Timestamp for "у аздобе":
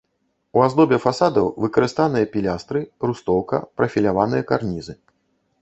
0.57-0.97